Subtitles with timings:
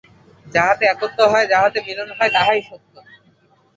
[0.45, 2.93] যাহাতে একত্ব হয়, যাহাতে মিলন হয়, তাহাই সত্য।